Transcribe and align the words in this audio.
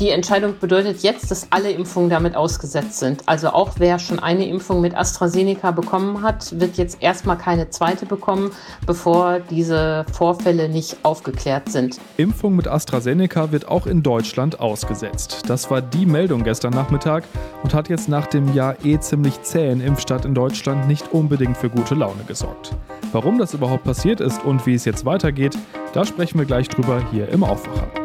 Die 0.00 0.08
Entscheidung 0.08 0.58
bedeutet 0.58 1.02
jetzt, 1.02 1.30
dass 1.30 1.48
alle 1.50 1.70
Impfungen 1.70 2.08
damit 2.08 2.34
ausgesetzt 2.34 2.98
sind. 3.00 3.22
Also 3.26 3.50
auch 3.50 3.72
wer 3.76 3.98
schon 3.98 4.18
eine 4.18 4.48
Impfung 4.48 4.80
mit 4.80 4.96
AstraZeneca 4.96 5.72
bekommen 5.72 6.22
hat, 6.22 6.58
wird 6.58 6.78
jetzt 6.78 7.02
erstmal 7.02 7.36
keine 7.36 7.68
zweite 7.68 8.06
bekommen, 8.06 8.50
bevor 8.86 9.40
diese 9.40 10.06
Vorfälle 10.10 10.70
nicht 10.70 10.96
aufgeklärt 11.02 11.70
sind. 11.70 12.00
Impfung 12.16 12.56
mit 12.56 12.66
AstraZeneca 12.66 13.52
wird 13.52 13.68
auch 13.68 13.86
in 13.86 14.02
Deutschland 14.02 14.58
ausgesetzt. 14.58 15.42
Das 15.48 15.70
war 15.70 15.82
die 15.82 16.06
Meldung 16.06 16.44
gestern 16.44 16.72
Nachmittag 16.72 17.24
und 17.62 17.74
hat 17.74 17.90
jetzt 17.90 18.08
nach 18.08 18.26
dem 18.26 18.54
Jahr 18.54 18.76
eh 18.82 18.98
ziemlich 19.00 19.42
zähen 19.42 19.82
Impfstadt 19.82 20.24
in 20.24 20.32
Deutschland 20.32 20.88
nicht 20.88 21.12
unbedingt 21.12 21.58
für 21.58 21.68
gute 21.68 21.94
Laune 21.94 22.24
gesorgt. 22.26 22.74
Warum 23.12 23.36
das 23.36 23.52
überhaupt 23.52 23.84
passiert 23.84 24.22
ist 24.22 24.42
und 24.46 24.64
wie 24.64 24.74
es 24.74 24.86
jetzt 24.86 25.04
weitergeht, 25.04 25.58
da 25.92 26.06
sprechen 26.06 26.38
wir 26.38 26.46
gleich 26.46 26.70
drüber 26.70 27.04
hier 27.12 27.28
im 27.28 27.44
Aufwacher. 27.44 27.99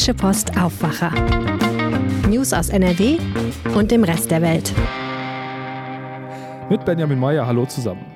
Rheinische 0.00 0.14
Post 0.14 0.56
Aufwacher. 0.56 1.12
News 2.26 2.54
aus 2.54 2.70
NRW 2.70 3.18
und 3.76 3.90
dem 3.90 4.02
Rest 4.02 4.30
der 4.30 4.40
Welt. 4.40 4.72
Mit 6.70 6.86
Benjamin 6.86 7.18
Meyer, 7.18 7.46
hallo 7.46 7.66
zusammen. 7.66 8.06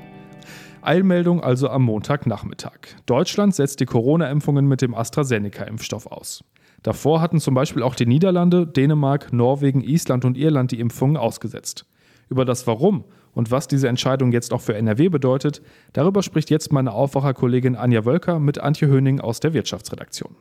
Eilmeldung 0.80 1.42
also 1.42 1.68
am 1.68 1.82
Montagnachmittag. 1.82 2.78
Deutschland 3.04 3.54
setzt 3.54 3.80
die 3.80 3.84
Corona-Impfungen 3.84 4.66
mit 4.66 4.80
dem 4.80 4.94
AstraZeneca-Impfstoff 4.94 6.06
aus. 6.06 6.42
Davor 6.82 7.20
hatten 7.20 7.38
zum 7.38 7.54
Beispiel 7.54 7.82
auch 7.82 7.94
die 7.94 8.06
Niederlande, 8.06 8.66
Dänemark, 8.66 9.34
Norwegen, 9.34 9.82
Island 9.82 10.24
und 10.24 10.38
Irland 10.38 10.72
die 10.72 10.80
Impfungen 10.80 11.18
ausgesetzt. 11.18 11.84
Über 12.30 12.46
das 12.46 12.66
Warum 12.66 13.04
und 13.34 13.50
was 13.50 13.68
diese 13.68 13.88
Entscheidung 13.88 14.32
jetzt 14.32 14.54
auch 14.54 14.62
für 14.62 14.74
NRW 14.74 15.10
bedeutet, 15.10 15.60
darüber 15.92 16.22
spricht 16.22 16.48
jetzt 16.48 16.72
meine 16.72 16.92
Aufwacherkollegin 16.92 17.76
Anja 17.76 18.06
Wölker 18.06 18.38
mit 18.38 18.58
Antje 18.58 18.88
Höning 18.88 19.20
aus 19.20 19.40
der 19.40 19.52
Wirtschaftsredaktion. 19.52 20.34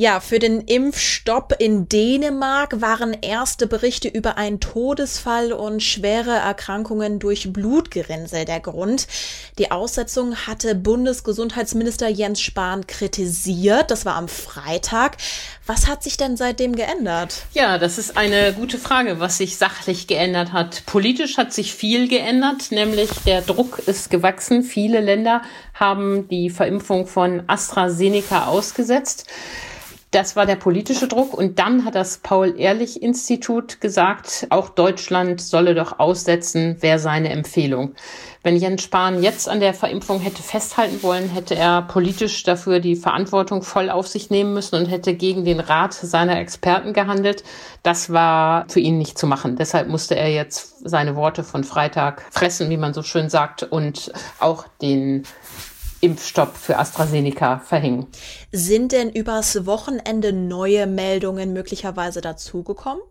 Ja, 0.00 0.20
für 0.20 0.38
den 0.38 0.60
Impfstopp 0.60 1.56
in 1.58 1.88
Dänemark 1.88 2.80
waren 2.80 3.16
erste 3.20 3.66
Berichte 3.66 4.06
über 4.06 4.36
einen 4.36 4.60
Todesfall 4.60 5.52
und 5.52 5.82
schwere 5.82 6.30
Erkrankungen 6.30 7.18
durch 7.18 7.52
Blutgerinnsel 7.52 8.44
der 8.44 8.60
Grund. 8.60 9.08
Die 9.58 9.72
Aussetzung 9.72 10.36
hatte 10.36 10.76
Bundesgesundheitsminister 10.76 12.06
Jens 12.06 12.40
Spahn 12.40 12.86
kritisiert. 12.86 13.90
Das 13.90 14.06
war 14.06 14.14
am 14.14 14.28
Freitag. 14.28 15.16
Was 15.66 15.88
hat 15.88 16.04
sich 16.04 16.16
denn 16.16 16.36
seitdem 16.36 16.76
geändert? 16.76 17.42
Ja, 17.52 17.76
das 17.78 17.98
ist 17.98 18.16
eine 18.16 18.52
gute 18.52 18.78
Frage, 18.78 19.18
was 19.18 19.38
sich 19.38 19.56
sachlich 19.56 20.06
geändert 20.06 20.52
hat. 20.52 20.84
Politisch 20.86 21.38
hat 21.38 21.52
sich 21.52 21.74
viel 21.74 22.06
geändert, 22.06 22.70
nämlich 22.70 23.10
der 23.26 23.42
Druck 23.42 23.80
ist 23.86 24.10
gewachsen. 24.10 24.62
Viele 24.62 25.00
Länder 25.00 25.42
haben 25.74 26.28
die 26.28 26.50
Verimpfung 26.50 27.08
von 27.08 27.42
AstraZeneca 27.48 28.46
ausgesetzt. 28.46 29.26
Das 30.10 30.36
war 30.36 30.46
der 30.46 30.56
politische 30.56 31.06
Druck. 31.06 31.34
Und 31.34 31.58
dann 31.58 31.84
hat 31.84 31.94
das 31.94 32.18
Paul-Ehrlich-Institut 32.18 33.80
gesagt, 33.80 34.46
auch 34.48 34.70
Deutschland 34.70 35.40
solle 35.40 35.74
doch 35.74 35.98
aussetzen, 35.98 36.76
wäre 36.80 36.98
seine 36.98 37.28
Empfehlung. 37.28 37.94
Wenn 38.42 38.56
Jens 38.56 38.82
Spahn 38.82 39.22
jetzt 39.22 39.48
an 39.48 39.60
der 39.60 39.74
Verimpfung 39.74 40.20
hätte 40.20 40.42
festhalten 40.42 41.02
wollen, 41.02 41.28
hätte 41.28 41.54
er 41.54 41.82
politisch 41.82 42.42
dafür 42.44 42.80
die 42.80 42.96
Verantwortung 42.96 43.62
voll 43.62 43.90
auf 43.90 44.08
sich 44.08 44.30
nehmen 44.30 44.54
müssen 44.54 44.76
und 44.76 44.86
hätte 44.86 45.12
gegen 45.12 45.44
den 45.44 45.60
Rat 45.60 45.92
seiner 45.92 46.38
Experten 46.38 46.94
gehandelt. 46.94 47.44
Das 47.82 48.10
war 48.10 48.64
für 48.68 48.80
ihn 48.80 48.96
nicht 48.96 49.18
zu 49.18 49.26
machen. 49.26 49.56
Deshalb 49.56 49.88
musste 49.88 50.14
er 50.14 50.30
jetzt 50.30 50.88
seine 50.88 51.16
Worte 51.16 51.44
von 51.44 51.64
Freitag 51.64 52.24
fressen, 52.30 52.70
wie 52.70 52.78
man 52.78 52.94
so 52.94 53.02
schön 53.02 53.28
sagt, 53.28 53.64
und 53.64 54.10
auch 54.38 54.64
den 54.80 55.24
Impfstopp 56.00 56.56
für 56.56 56.78
AstraZeneca 56.78 57.58
verhängen. 57.58 58.06
Sind 58.52 58.92
denn 58.92 59.10
übers 59.10 59.66
Wochenende 59.66 60.32
neue 60.32 60.86
Meldungen 60.86 61.52
möglicherweise 61.52 62.20
dazugekommen? 62.20 63.02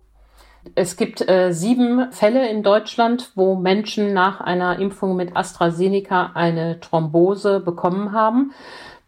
Es 0.76 0.98
gibt 0.98 1.28
äh, 1.28 1.54
sieben 1.54 2.12
Fälle 2.12 2.50
in 2.50 2.64
Deutschland, 2.64 3.32
wo 3.36 3.56
Menschen 3.56 4.14
nach 4.14 4.42
einer 4.42 4.80
Impfung 4.80 5.16
mit 5.16 5.36
AstraZeneca 5.36 6.32
eine 6.34 6.80
Thrombose 6.80 7.60
bekommen 7.60 8.12
haben. 8.12 8.52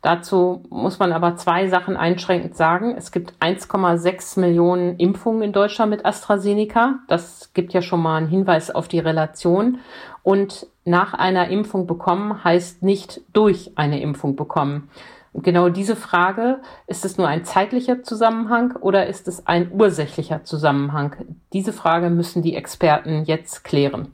Dazu 0.01 0.63
muss 0.69 0.97
man 0.99 1.11
aber 1.11 1.35
zwei 1.35 1.67
Sachen 1.67 1.97
einschränkend 1.97 2.55
sagen. 2.55 2.95
Es 2.97 3.11
gibt 3.11 3.33
1,6 3.41 4.39
Millionen 4.39 4.97
Impfungen 4.97 5.41
in 5.41 5.51
Deutschland 5.51 5.89
mit 5.89 6.05
AstraZeneca. 6.05 6.99
Das 7.09 7.51
gibt 7.53 7.73
ja 7.73 7.81
schon 7.81 8.01
mal 8.01 8.15
einen 8.15 8.29
Hinweis 8.29 8.71
auf 8.71 8.87
die 8.87 8.99
Relation. 8.99 9.79
Und 10.23 10.67
nach 10.89 11.13
einer 11.13 11.49
Impfung 11.49 11.87
bekommen 11.87 12.43
heißt 12.43 12.83
nicht 12.83 13.21
durch 13.31 13.71
eine 13.75 14.01
Impfung 14.01 14.35
bekommen. 14.35 14.89
Und 15.31 15.43
genau 15.43 15.69
diese 15.69 15.95
Frage, 15.95 16.59
ist 16.87 17.05
es 17.05 17.17
nur 17.17 17.27
ein 17.27 17.45
zeitlicher 17.45 18.01
Zusammenhang 18.01 18.75
oder 18.75 19.05
ist 19.05 19.27
es 19.27 19.45
ein 19.45 19.71
ursächlicher 19.71 20.43
Zusammenhang? 20.43 21.15
Diese 21.53 21.71
Frage 21.73 22.09
müssen 22.09 22.41
die 22.41 22.55
Experten 22.55 23.23
jetzt 23.25 23.63
klären. 23.63 24.13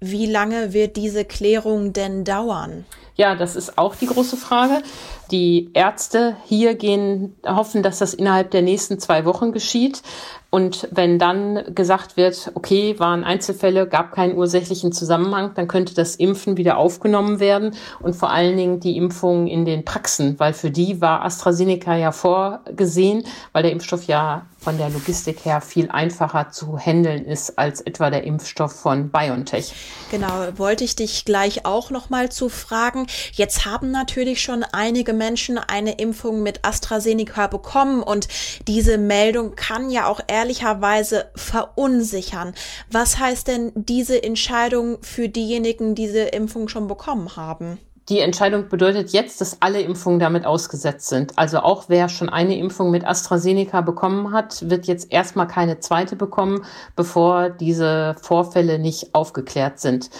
Wie 0.00 0.26
lange 0.26 0.72
wird 0.72 0.96
diese 0.96 1.24
Klärung 1.24 1.92
denn 1.92 2.24
dauern? 2.24 2.84
Ja, 3.16 3.34
das 3.34 3.56
ist 3.56 3.78
auch 3.78 3.94
die 3.96 4.06
große 4.06 4.36
Frage. 4.36 4.82
Die 5.30 5.70
Ärzte 5.72 6.36
hier 6.44 6.74
gehen, 6.74 7.34
hoffen, 7.44 7.82
dass 7.82 7.98
das 7.98 8.14
innerhalb 8.14 8.50
der 8.50 8.62
nächsten 8.62 9.00
zwei 9.00 9.24
Wochen 9.24 9.52
geschieht. 9.52 10.02
Und 10.50 10.88
wenn 10.92 11.18
dann 11.18 11.74
gesagt 11.74 12.16
wird, 12.16 12.52
okay, 12.54 12.98
waren 12.98 13.24
Einzelfälle, 13.24 13.88
gab 13.88 14.12
keinen 14.12 14.38
ursächlichen 14.38 14.92
Zusammenhang, 14.92 15.52
dann 15.54 15.66
könnte 15.66 15.94
das 15.94 16.14
Impfen 16.16 16.56
wieder 16.56 16.78
aufgenommen 16.78 17.40
werden 17.40 17.74
und 18.00 18.14
vor 18.14 18.30
allen 18.30 18.56
Dingen 18.56 18.80
die 18.80 18.96
Impfung 18.96 19.48
in 19.48 19.64
den 19.64 19.84
Praxen, 19.84 20.38
weil 20.38 20.52
für 20.52 20.70
die 20.70 21.00
war 21.00 21.24
AstraZeneca 21.24 21.96
ja 21.96 22.12
vorgesehen, 22.12 23.24
weil 23.52 23.64
der 23.64 23.72
Impfstoff 23.72 24.04
ja 24.04 24.46
von 24.58 24.78
der 24.78 24.88
Logistik 24.90 25.44
her 25.44 25.60
viel 25.60 25.90
einfacher 25.90 26.50
zu 26.50 26.78
handeln 26.78 27.24
ist 27.24 27.58
als 27.58 27.80
etwa 27.80 28.10
der 28.10 28.24
Impfstoff 28.24 28.72
von 28.72 29.10
BioNTech. 29.10 29.72
Genau, 30.10 30.48
wollte 30.56 30.84
ich 30.84 30.96
dich 30.96 31.24
gleich 31.24 31.66
auch 31.66 31.90
noch 31.90 32.10
mal 32.10 32.30
zu 32.30 32.48
fragen. 32.48 33.05
Jetzt 33.32 33.66
haben 33.66 33.90
natürlich 33.90 34.40
schon 34.40 34.64
einige 34.64 35.12
Menschen 35.12 35.58
eine 35.58 35.98
Impfung 35.98 36.42
mit 36.42 36.64
AstraZeneca 36.64 37.46
bekommen 37.46 38.02
und 38.02 38.26
diese 38.66 38.96
Meldung 38.96 39.54
kann 39.54 39.90
ja 39.90 40.06
auch 40.06 40.20
ehrlicherweise 40.26 41.26
verunsichern. 41.34 42.54
Was 42.90 43.18
heißt 43.18 43.48
denn 43.48 43.72
diese 43.74 44.22
Entscheidung 44.22 44.96
für 45.02 45.28
diejenigen, 45.28 45.94
die 45.94 46.06
diese 46.06 46.28
Impfung 46.28 46.68
schon 46.68 46.86
bekommen 46.86 47.36
haben? 47.36 47.78
Die 48.08 48.20
Entscheidung 48.20 48.68
bedeutet 48.68 49.10
jetzt, 49.10 49.40
dass 49.40 49.60
alle 49.60 49.80
Impfungen 49.80 50.20
damit 50.20 50.46
ausgesetzt 50.46 51.08
sind. 51.08 51.36
Also 51.36 51.58
auch 51.58 51.86
wer 51.88 52.08
schon 52.08 52.28
eine 52.28 52.56
Impfung 52.56 52.92
mit 52.92 53.04
AstraZeneca 53.04 53.80
bekommen 53.80 54.30
hat, 54.30 54.70
wird 54.70 54.86
jetzt 54.86 55.10
erstmal 55.10 55.48
keine 55.48 55.80
zweite 55.80 56.14
bekommen, 56.14 56.64
bevor 56.94 57.50
diese 57.50 58.14
Vorfälle 58.22 58.78
nicht 58.78 59.12
aufgeklärt 59.12 59.80
sind. 59.80 60.10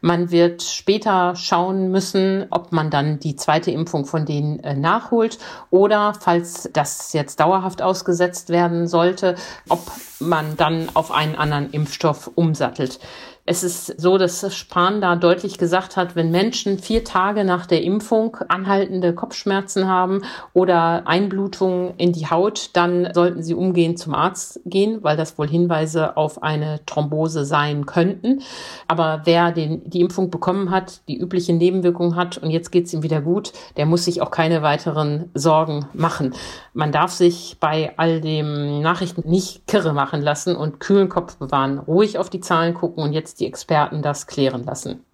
Man 0.00 0.30
wird 0.30 0.62
später 0.62 1.34
schauen 1.36 1.90
müssen, 1.90 2.46
ob 2.50 2.72
man 2.72 2.90
dann 2.90 3.18
die 3.18 3.36
zweite 3.36 3.70
Impfung 3.70 4.04
von 4.06 4.26
denen 4.26 4.60
äh, 4.60 4.74
nachholt 4.74 5.38
oder 5.70 6.14
falls 6.14 6.68
das 6.72 7.12
jetzt 7.12 7.40
dauerhaft 7.40 7.82
ausgesetzt 7.82 8.50
werden 8.50 8.86
sollte, 8.86 9.36
ob 9.68 9.80
man 10.20 10.56
dann 10.56 10.88
auf 10.94 11.10
einen 11.10 11.36
anderen 11.36 11.70
Impfstoff 11.70 12.30
umsattelt. 12.34 13.00
Es 13.48 13.62
ist 13.62 14.00
so, 14.00 14.18
dass 14.18 14.52
Spahn 14.52 15.00
da 15.00 15.14
deutlich 15.14 15.56
gesagt 15.56 15.96
hat, 15.96 16.16
wenn 16.16 16.32
Menschen 16.32 16.80
vier 16.80 17.04
Tage 17.04 17.44
nach 17.44 17.66
der 17.66 17.82
Impfung 17.82 18.36
anhaltende 18.48 19.14
Kopfschmerzen 19.14 19.86
haben 19.86 20.22
oder 20.52 21.06
Einblutungen 21.06 21.94
in 21.96 22.12
die 22.12 22.28
Haut, 22.28 22.70
dann 22.72 23.08
sollten 23.14 23.44
sie 23.44 23.54
umgehend 23.54 24.00
zum 24.00 24.14
Arzt 24.14 24.60
gehen, 24.66 25.04
weil 25.04 25.16
das 25.16 25.38
wohl 25.38 25.46
Hinweise 25.46 26.16
auf 26.16 26.42
eine 26.42 26.80
Thrombose 26.86 27.44
sein 27.44 27.86
könnten. 27.86 28.42
Aber 28.88 29.22
wer 29.26 29.52
den, 29.52 29.88
die 29.88 30.00
Impfung 30.00 30.28
bekommen 30.30 30.72
hat, 30.72 31.02
die 31.06 31.16
üblichen 31.16 31.56
Nebenwirkungen 31.56 32.16
hat 32.16 32.38
und 32.38 32.50
jetzt 32.50 32.72
geht's 32.72 32.92
ihm 32.92 33.04
wieder 33.04 33.20
gut, 33.20 33.52
der 33.76 33.86
muss 33.86 34.06
sich 34.06 34.22
auch 34.22 34.32
keine 34.32 34.62
weiteren 34.62 35.30
Sorgen 35.34 35.86
machen. 35.92 36.34
Man 36.74 36.90
darf 36.90 37.12
sich 37.12 37.58
bei 37.60 37.94
all 37.96 38.20
dem 38.20 38.80
Nachrichten 38.80 39.22
nicht 39.30 39.68
kirre 39.68 39.92
machen 39.92 40.20
lassen 40.20 40.56
und 40.56 40.80
kühlen 40.80 41.08
Kopf 41.08 41.36
bewahren, 41.36 41.78
ruhig 41.78 42.18
auf 42.18 42.28
die 42.28 42.40
Zahlen 42.40 42.74
gucken 42.74 43.04
und 43.04 43.12
jetzt 43.12 43.35
die 43.36 43.46
Experten 43.46 44.02
das 44.02 44.26
klären 44.26 44.64
lassen. 44.64 45.04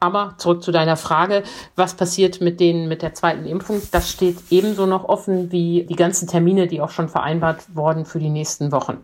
Aber 0.00 0.34
zurück 0.38 0.62
zu 0.62 0.70
deiner 0.70 0.96
Frage, 0.96 1.42
was 1.74 1.94
passiert 1.94 2.40
mit 2.40 2.60
denen 2.60 2.88
mit 2.88 3.02
der 3.02 3.14
zweiten 3.14 3.46
Impfung? 3.46 3.82
Das 3.90 4.10
steht 4.10 4.38
ebenso 4.50 4.86
noch 4.86 5.04
offen 5.04 5.50
wie 5.50 5.86
die 5.88 5.96
ganzen 5.96 6.28
Termine, 6.28 6.68
die 6.68 6.80
auch 6.80 6.90
schon 6.90 7.08
vereinbart 7.08 7.74
wurden 7.74 8.04
für 8.04 8.20
die 8.20 8.30
nächsten 8.30 8.70
Wochen. 8.70 8.98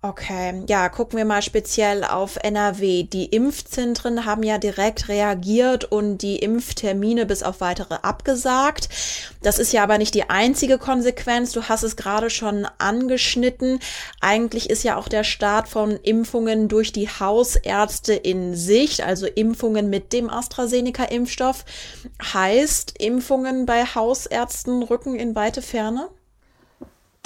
Okay, 0.00 0.62
ja, 0.68 0.88
gucken 0.90 1.16
wir 1.18 1.24
mal 1.24 1.42
speziell 1.42 2.04
auf 2.04 2.36
NRW. 2.40 3.02
Die 3.02 3.24
Impfzentren 3.24 4.24
haben 4.24 4.44
ja 4.44 4.56
direkt 4.58 5.08
reagiert 5.08 5.86
und 5.86 6.18
die 6.18 6.36
Impftermine 6.36 7.26
bis 7.26 7.42
auf 7.42 7.60
weitere 7.60 7.94
abgesagt. 8.02 8.88
Das 9.42 9.58
ist 9.58 9.72
ja 9.72 9.82
aber 9.82 9.98
nicht 9.98 10.14
die 10.14 10.30
einzige 10.30 10.78
Konsequenz. 10.78 11.50
Du 11.50 11.64
hast 11.64 11.82
es 11.82 11.96
gerade 11.96 12.30
schon 12.30 12.64
angeschnitten. 12.78 13.80
Eigentlich 14.20 14.70
ist 14.70 14.84
ja 14.84 14.94
auch 14.94 15.08
der 15.08 15.24
Start 15.24 15.66
von 15.66 15.96
Impfungen 15.96 16.68
durch 16.68 16.92
die 16.92 17.08
Hausärzte 17.08 18.14
in 18.14 18.54
Sicht, 18.54 19.02
also 19.02 19.26
Impfungen 19.26 19.90
mit 19.90 20.12
dem 20.12 20.30
AstraZeneca-Impfstoff. 20.30 21.64
Heißt, 22.22 22.94
Impfungen 23.00 23.66
bei 23.66 23.84
Hausärzten 23.84 24.84
rücken 24.84 25.16
in 25.16 25.34
weite 25.34 25.60
Ferne? 25.60 26.08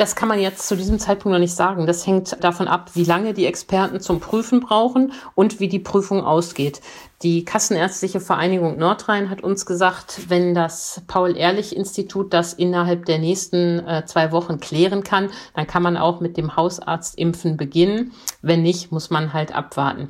Das 0.02 0.16
kann 0.16 0.28
man 0.28 0.40
jetzt 0.40 0.66
zu 0.66 0.76
diesem 0.76 0.98
Zeitpunkt 0.98 1.32
noch 1.32 1.38
nicht 1.38 1.54
sagen. 1.54 1.86
Das 1.86 2.04
hängt 2.04 2.42
davon 2.42 2.66
ab, 2.66 2.90
wie 2.94 3.04
lange 3.04 3.34
die 3.34 3.46
Experten 3.46 4.00
zum 4.00 4.18
Prüfen 4.18 4.58
brauchen 4.58 5.12
und 5.36 5.60
wie 5.60 5.68
die 5.68 5.78
Prüfung 5.78 6.24
ausgeht. 6.24 6.80
Die 7.22 7.44
Kassenärztliche 7.44 8.18
Vereinigung 8.18 8.78
Nordrhein 8.78 9.30
hat 9.30 9.44
uns 9.44 9.64
gesagt, 9.64 10.22
wenn 10.28 10.54
das 10.54 11.02
Paul-Ehrlich-Institut 11.06 12.34
das 12.34 12.52
innerhalb 12.52 13.04
der 13.06 13.20
nächsten 13.20 13.86
äh, 13.86 14.04
zwei 14.04 14.32
Wochen 14.32 14.58
klären 14.58 15.04
kann, 15.04 15.30
dann 15.54 15.68
kann 15.68 15.84
man 15.84 15.96
auch 15.96 16.18
mit 16.18 16.36
dem 16.36 16.56
Hausarztimpfen 16.56 17.56
beginnen. 17.56 18.10
Wenn 18.40 18.62
nicht, 18.62 18.90
muss 18.90 19.10
man 19.10 19.32
halt 19.32 19.54
abwarten 19.54 20.08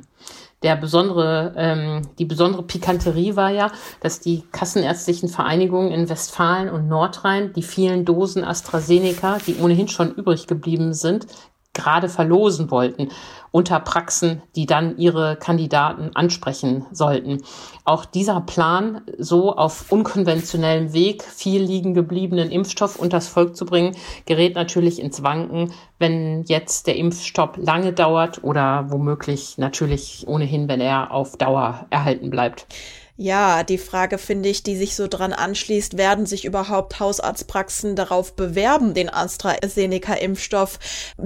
der 0.63 0.75
besondere, 0.75 1.53
ähm, 1.57 2.01
die 2.17 2.25
besondere 2.25 2.63
Pikanterie 2.63 3.35
war 3.35 3.51
ja, 3.51 3.71
dass 3.99 4.19
die 4.19 4.43
kassenärztlichen 4.51 5.29
Vereinigungen 5.29 5.91
in 5.91 6.09
Westfalen 6.09 6.69
und 6.69 6.87
Nordrhein 6.87 7.53
die 7.53 7.63
vielen 7.63 8.05
Dosen 8.05 8.43
AstraZeneca, 8.43 9.37
die 9.45 9.57
ohnehin 9.57 9.89
schon 9.89 10.13
übrig 10.15 10.47
geblieben 10.47 10.93
sind, 10.93 11.27
gerade 11.73 12.09
verlosen 12.09 12.71
wollten 12.71 13.09
unter 13.53 13.79
Praxen, 13.79 14.41
die 14.55 14.65
dann 14.65 14.97
ihre 14.97 15.35
Kandidaten 15.35 16.09
ansprechen 16.15 16.87
sollten. 16.91 17.43
Auch 17.85 18.03
dieser 18.03 18.41
Plan, 18.41 19.01
so 19.19 19.55
auf 19.55 19.91
unkonventionellem 19.91 20.93
Weg 20.93 21.23
viel 21.23 21.61
liegen 21.61 21.93
gebliebenen 21.93 22.49
Impfstoff 22.49 22.95
unters 22.95 23.27
Volk 23.27 23.55
zu 23.55 23.65
bringen, 23.65 23.95
gerät 24.25 24.55
natürlich 24.55 24.99
ins 24.99 25.21
Wanken, 25.21 25.71
wenn 25.99 26.43
jetzt 26.47 26.87
der 26.87 26.95
Impfstopp 26.95 27.57
lange 27.57 27.93
dauert 27.93 28.43
oder 28.43 28.85
womöglich 28.89 29.59
natürlich 29.59 30.25
ohnehin, 30.27 30.67
wenn 30.67 30.81
er 30.81 31.11
auf 31.11 31.37
Dauer 31.37 31.85
erhalten 31.91 32.31
bleibt. 32.31 32.65
Ja, 33.15 33.63
die 33.63 33.77
Frage 33.77 34.17
finde 34.17 34.49
ich, 34.49 34.63
die 34.63 34.75
sich 34.75 34.95
so 34.95 35.07
dran 35.07 35.33
anschließt, 35.33 35.97
werden 35.97 36.25
sich 36.25 36.45
überhaupt 36.45 36.99
Hausarztpraxen 36.99 37.95
darauf 37.95 38.35
bewerben, 38.35 38.95
den 38.95 39.09
AstraZeneca-Impfstoff 39.13 40.79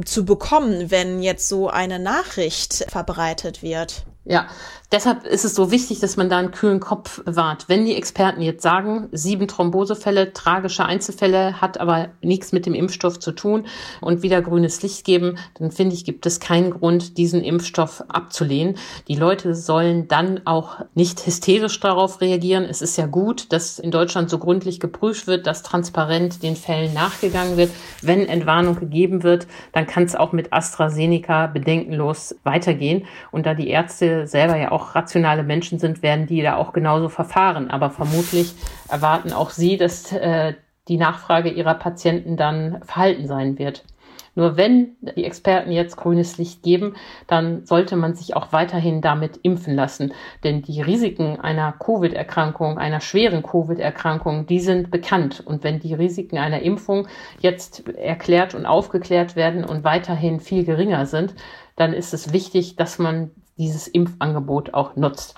zu 0.03 0.25
bekommen, 0.25 0.91
wenn 0.91 1.21
jetzt 1.21 1.47
so 1.47 1.69
eine 1.69 1.97
Nachricht 1.97 2.85
verbreitet 2.89 3.63
wird? 3.63 4.05
Ja, 4.25 4.49
deshalb 4.91 5.25
ist 5.25 5.43
es 5.43 5.55
so 5.55 5.71
wichtig, 5.71 5.99
dass 5.99 6.17
man 6.17 6.29
da 6.29 6.37
einen 6.37 6.51
kühlen 6.51 6.79
Kopf 6.79 7.23
bewahrt. 7.23 7.65
Wenn 7.67 7.85
die 7.85 7.95
Experten 7.95 8.41
jetzt 8.41 8.63
sagen, 8.63 9.09
sieben 9.11 9.47
Thrombosefälle, 9.47 10.33
tragische 10.33 10.85
Einzelfälle, 10.85 11.59
hat 11.59 11.79
aber 11.79 12.09
nichts 12.21 12.53
mit 12.53 12.65
dem 12.65 12.73
Impfstoff 12.73 13.19
zu 13.19 13.31
tun 13.31 13.65
und 14.01 14.21
wieder 14.21 14.41
grünes 14.41 14.81
Licht 14.81 15.05
geben, 15.05 15.37
dann 15.55 15.71
finde 15.71 15.95
ich, 15.95 16.05
gibt 16.05 16.25
es 16.25 16.39
keinen 16.39 16.71
Grund, 16.71 17.17
diesen 17.17 17.43
Impfstoff 17.43 18.03
abzulehnen. 18.07 18.75
Die 19.07 19.15
Leute 19.15 19.55
sollen 19.55 20.07
dann 20.07 20.41
auch 20.45 20.77
nicht 20.95 21.25
hysterisch 21.25 21.79
darauf 21.79 22.21
reagieren. 22.21 22.63
Es 22.63 22.81
ist 22.81 22.97
ja 22.97 23.07
gut, 23.07 23.51
dass 23.51 23.79
in 23.79 23.91
Deutschland 23.91 24.29
so 24.29 24.37
gründlich 24.37 24.79
geprüft 24.79 25.27
wird, 25.27 25.47
dass 25.47 25.63
transparent 25.63 26.43
den 26.43 26.55
Fällen 26.55 26.93
nachgegangen 26.93 27.57
wird. 27.57 27.71
Wenn 28.01 28.27
Entwarnung 28.27 28.79
gegeben 28.79 29.23
wird, 29.23 29.47
dann 29.73 29.85
kann 29.85 30.03
es 30.03 30.15
auch 30.15 30.31
mit 30.31 30.53
AstraZeneca 30.53 31.47
bedenkenlos 31.47 32.35
weitergehen. 32.43 33.05
Und 33.31 33.45
da 33.45 33.53
die 33.53 33.67
Ärzte 33.67 34.27
selber 34.27 34.55
ja 34.57 34.71
auch 34.71 34.76
rationale 34.95 35.43
Menschen 35.43 35.79
sind, 35.79 36.01
werden 36.01 36.27
die 36.27 36.41
da 36.41 36.55
auch 36.55 36.73
genauso 36.73 37.09
verfahren. 37.09 37.69
Aber 37.69 37.89
vermutlich 37.89 38.53
erwarten 38.89 39.33
auch 39.33 39.49
sie, 39.49 39.77
dass 39.77 40.11
äh, 40.11 40.53
die 40.87 40.97
Nachfrage 40.97 41.49
ihrer 41.49 41.75
Patienten 41.75 42.37
dann 42.37 42.81
verhalten 42.83 43.27
sein 43.27 43.59
wird. 43.59 43.83
Nur 44.37 44.55
wenn 44.55 44.97
die 45.01 45.25
Experten 45.25 45.71
jetzt 45.71 45.97
grünes 45.97 46.37
Licht 46.37 46.61
geben, 46.61 46.95
dann 47.25 47.65
sollte 47.65 47.95
man 47.95 48.13
sich 48.13 48.35
auch 48.35 48.53
weiterhin 48.53 49.01
damit 49.01 49.39
impfen 49.41 49.73
lassen. 49.73 50.13
Denn 50.43 50.61
die 50.61 50.79
Risiken 50.79 51.39
einer 51.39 51.71
Covid-Erkrankung, 51.71 52.77
einer 52.77 53.01
schweren 53.01 53.41
Covid-Erkrankung, 53.41 54.45
die 54.45 54.59
sind 54.59 54.91
bekannt. 54.91 55.41
Und 55.43 55.63
wenn 55.63 55.79
die 55.79 55.95
Risiken 55.95 56.37
einer 56.37 56.61
Impfung 56.61 57.07
jetzt 57.39 57.89
erklärt 57.89 58.53
und 58.53 58.67
aufgeklärt 58.67 59.35
werden 59.35 59.65
und 59.65 59.83
weiterhin 59.83 60.39
viel 60.39 60.65
geringer 60.65 61.07
sind, 61.07 61.33
dann 61.75 61.93
ist 61.93 62.13
es 62.13 62.31
wichtig, 62.31 62.75
dass 62.75 62.99
man 62.99 63.31
dieses 63.57 63.87
Impfangebot 63.87 64.73
auch 64.73 64.95
nutzt. 64.95 65.35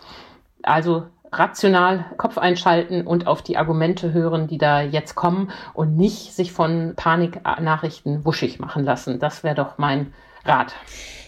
Also 0.63 1.05
rational 1.31 2.05
Kopf 2.17 2.37
einschalten 2.37 3.05
und 3.05 3.27
auf 3.27 3.41
die 3.41 3.57
Argumente 3.57 4.13
hören, 4.13 4.47
die 4.47 4.57
da 4.57 4.81
jetzt 4.81 5.15
kommen 5.15 5.51
und 5.73 5.95
nicht 5.97 6.33
sich 6.33 6.51
von 6.51 6.93
Paniknachrichten 6.95 8.25
wuschig 8.25 8.59
machen 8.59 8.83
lassen. 8.83 9.19
Das 9.19 9.43
wäre 9.43 9.55
doch 9.55 9.77
mein 9.77 10.13
Rat. 10.45 10.73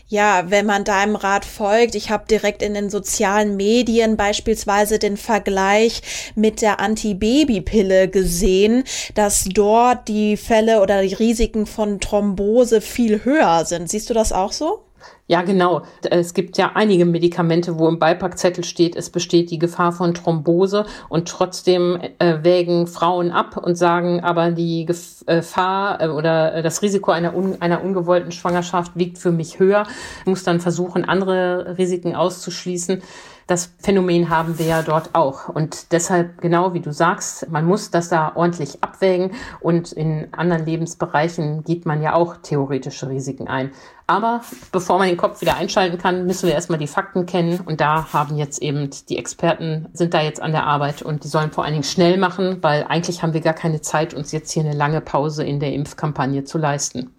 Ja, 0.08 0.52
wenn 0.52 0.66
man 0.66 0.84
deinem 0.84 1.16
Rat 1.16 1.46
folgt, 1.46 1.96
ich 1.96 2.10
habe 2.10 2.26
direkt 2.30 2.62
in 2.62 2.74
den 2.74 2.90
sozialen 2.90 3.56
Medien 3.56 4.18
beispielsweise 4.18 5.00
den 5.00 5.16
Vergleich 5.16 6.02
mit 6.36 6.62
der 6.62 6.82
Antibabypille 6.82 8.10
gesehen, 8.10 8.84
dass 9.16 9.46
dort 9.46 10.10
die 10.10 10.36
Fälle 10.36 10.82
oder 10.82 11.02
die 11.02 11.14
Risiken 11.14 11.66
von 11.66 12.02
Thrombose 12.02 12.82
viel 12.82 13.24
höher 13.24 13.64
sind. 13.64 13.90
Siehst 13.90 14.10
du 14.10 14.14
das 14.14 14.34
auch 14.34 14.52
so? 14.52 14.84
Ja, 15.32 15.44
genau. 15.44 15.84
Es 16.02 16.34
gibt 16.34 16.58
ja 16.58 16.72
einige 16.74 17.06
Medikamente, 17.06 17.80
wo 17.80 17.88
im 17.88 18.00
Beipackzettel 18.00 18.66
steht, 18.66 18.98
es 18.98 19.10
besteht 19.10 19.50
die 19.50 19.60
Gefahr 19.60 19.94
von 19.94 20.14
Thrombose 20.14 20.86
und 21.08 21.30
trotzdem 21.30 21.98
äh, 22.20 22.44
wägen 22.44 22.86
Frauen 22.86 23.32
ab 23.32 23.56
und 23.56 23.76
sagen, 23.76 24.20
aber 24.26 24.52
die 24.52 24.86
Gefahr 24.86 26.02
äh, 26.02 26.08
oder 26.10 26.62
das 26.62 26.82
Risiko 26.82 27.12
einer, 27.12 27.34
un 27.34 27.62
einer 27.62 27.82
ungewollten 27.82 28.34
Schwangerschaft 28.34 28.92
wiegt 28.96 29.20
für 29.20 29.32
mich 29.32 29.58
höher, 29.58 29.88
ich 30.20 30.26
muss 30.26 30.44
dann 30.44 30.60
versuchen, 30.60 31.06
andere 31.06 31.78
Risiken 31.78 32.14
auszuschließen. 32.14 33.02
Das 33.48 33.74
Phänomen 33.80 34.30
haben 34.30 34.60
wir 34.60 34.66
ja 34.66 34.82
dort 34.82 35.10
auch. 35.14 35.50
Und 35.50 35.92
deshalb, 35.92 36.40
genau 36.40 36.74
wie 36.74 36.80
du 36.80 36.94
sagst, 36.94 37.50
man 37.50 37.66
muss 37.66 37.92
das 37.92 38.08
da 38.08 38.32
ordentlich 38.36 38.82
abwägen. 38.82 39.32
Und 39.60 39.92
in 39.92 40.30
anderen 40.32 40.66
Lebensbereichen 40.66 41.64
geht 41.64 41.86
man 41.86 42.02
ja 42.02 42.14
auch 42.14 42.38
theoretische 42.38 43.10
Risiken 43.10 43.50
ein. 43.50 43.72
Aber 44.12 44.42
bevor 44.74 44.98
man 44.98 45.08
den 45.08 45.16
Kopf 45.16 45.40
wieder 45.40 45.56
einschalten 45.56 45.98
kann, 45.98 46.26
müssen 46.26 46.46
wir 46.46 46.54
erstmal 46.54 46.78
die 46.78 46.88
Fakten 46.88 47.26
kennen. 47.26 47.62
Und 47.62 47.80
da 47.80 48.12
haben 48.12 48.36
jetzt 48.36 48.62
eben 48.62 48.90
die 49.08 49.18
Experten 49.18 49.88
sind 49.94 50.14
da 50.14 50.22
jetzt 50.22 50.42
an 50.42 50.52
der 50.52 50.66
Arbeit 50.66 51.02
und 51.02 51.24
die 51.24 51.30
sollen 51.30 51.52
vor 51.52 51.64
allen 51.64 51.72
Dingen 51.72 51.86
schnell 51.86 52.18
machen, 52.18 52.58
weil 52.62 52.84
eigentlich 52.84 53.24
haben 53.24 53.34
wir 53.34 53.40
gar 53.40 53.54
keine 53.54 53.80
Zeit, 53.80 54.14
uns 54.14 54.34
jetzt 54.34 54.52
hier 54.52 54.64
eine 54.64 54.76
lange 54.76 55.00
Pause 55.00 55.46
in 55.46 55.62
der 55.62 55.72
Impfkampagne 55.72 56.44
zu 56.44 56.58
leisten. 56.58 57.12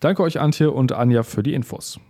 Danke 0.00 0.22
euch, 0.22 0.40
Antje 0.40 0.70
und 0.70 0.92
Anja, 0.92 1.22
für 1.22 1.42
die 1.42 1.52
Infos. 1.52 2.00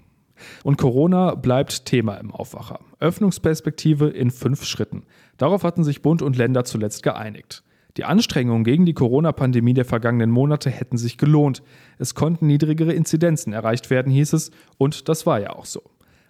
Und 0.63 0.79
Corona 0.79 1.35
bleibt 1.35 1.85
Thema 1.87 2.15
im 2.19 2.33
Aufwacher. 2.33 2.79
Öffnungsperspektive 3.01 4.09
in 4.09 4.31
fünf 4.31 4.65
Schritten. 4.67 5.03
Darauf 5.37 5.65
hatten 5.65 5.83
sich 5.83 6.01
Bund 6.01 6.23
und 6.23 6.37
Länder 6.37 6.63
zuletzt 6.63 7.03
geeinigt. 7.03 7.65
Die 7.97 8.05
Anstrengungen 8.05 8.65
gegen 8.65 8.85
die 8.85 8.93
Corona-Pandemie 8.93 9.73
der 9.73 9.87
vergangenen 9.87 10.31
Monate 10.31 10.69
hätten 10.69 10.99
sich 10.99 11.17
gelohnt. 11.17 11.63
Es 11.99 12.15
konnten 12.15 12.47
niedrigere 12.47 12.93
Inzidenzen 12.93 13.53
erreicht 13.53 13.89
werden, 13.89 14.13
hieß 14.13 14.35
es, 14.35 14.51
und 14.77 15.09
das 15.09 15.25
war 15.25 15.41
ja 15.41 15.51
auch 15.51 15.65
so. 15.65 15.83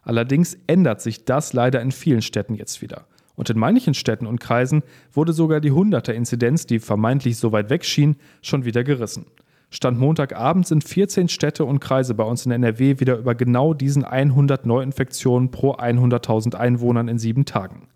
Allerdings 0.02 0.56
ändert 0.68 1.00
sich 1.00 1.24
das 1.24 1.52
leider 1.52 1.80
in 1.80 1.90
vielen 1.90 2.22
Städten 2.22 2.54
jetzt 2.54 2.82
wieder. 2.82 3.06
Und 3.34 3.50
in 3.50 3.58
manchen 3.58 3.94
Städten 3.94 4.26
und 4.26 4.40
Kreisen 4.40 4.82
wurde 5.12 5.32
sogar 5.32 5.60
die 5.60 5.72
100er-Inzidenz, 5.72 6.66
die 6.66 6.78
vermeintlich 6.78 7.36
so 7.36 7.50
weit 7.50 7.68
weg 7.68 7.84
schien, 7.84 8.16
schon 8.40 8.64
wieder 8.64 8.84
gerissen. 8.84 9.26
Stand 9.70 9.98
Montagabend 9.98 10.66
sind 10.66 10.84
14 10.84 11.28
Städte 11.28 11.64
und 11.64 11.80
Kreise 11.80 12.14
bei 12.14 12.22
uns 12.22 12.46
in 12.46 12.52
NRW 12.52 13.00
wieder 13.00 13.18
über 13.18 13.34
genau 13.34 13.74
diesen 13.74 14.04
100 14.04 14.64
Neuinfektionen 14.64 15.50
pro 15.50 15.72
100.000 15.72 16.54
Einwohnern 16.54 17.08
in 17.08 17.18
sieben 17.18 17.44
Tagen. 17.44 17.88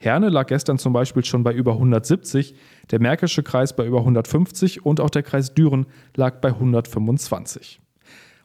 Herne 0.00 0.28
lag 0.28 0.46
gestern 0.46 0.78
zum 0.78 0.92
Beispiel 0.92 1.24
schon 1.24 1.42
bei 1.42 1.52
über 1.52 1.72
170, 1.72 2.54
der 2.92 3.00
Märkische 3.00 3.42
Kreis 3.42 3.74
bei 3.74 3.84
über 3.84 3.98
150 3.98 4.86
und 4.86 5.00
auch 5.00 5.10
der 5.10 5.24
Kreis 5.24 5.54
Düren 5.54 5.86
lag 6.14 6.40
bei 6.40 6.50
125. 6.50 7.80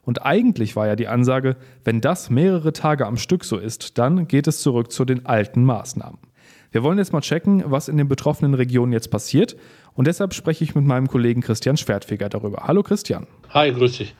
Und 0.02 0.26
eigentlich 0.26 0.74
war 0.74 0.88
ja 0.88 0.96
die 0.96 1.06
Ansage, 1.06 1.56
wenn 1.84 2.00
das 2.00 2.28
mehrere 2.28 2.72
Tage 2.72 3.06
am 3.06 3.16
Stück 3.16 3.44
so 3.44 3.56
ist, 3.56 3.98
dann 3.98 4.26
geht 4.26 4.48
es 4.48 4.60
zurück 4.60 4.90
zu 4.90 5.04
den 5.04 5.26
alten 5.26 5.64
Maßnahmen. 5.64 6.18
Wir 6.72 6.82
wollen 6.82 6.98
jetzt 6.98 7.12
mal 7.12 7.20
checken, 7.20 7.62
was 7.66 7.88
in 7.88 7.98
den 7.98 8.08
betroffenen 8.08 8.54
Regionen 8.54 8.92
jetzt 8.92 9.12
passiert 9.12 9.56
und 9.94 10.08
deshalb 10.08 10.34
spreche 10.34 10.64
ich 10.64 10.74
mit 10.74 10.84
meinem 10.84 11.06
Kollegen 11.06 11.40
Christian 11.40 11.76
Schwertfeger 11.76 12.28
darüber. 12.28 12.64
Hallo 12.66 12.82
Christian. 12.82 13.28
Hi, 13.50 13.72
grüß 13.72 13.98
dich. 13.98 14.16